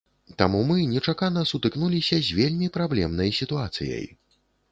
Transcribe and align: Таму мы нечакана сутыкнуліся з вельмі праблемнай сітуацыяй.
Таму 0.41 0.61
мы 0.69 0.77
нечакана 0.93 1.43
сутыкнуліся 1.51 2.19
з 2.29 2.39
вельмі 2.39 2.71
праблемнай 2.79 3.29
сітуацыяй. 3.43 4.05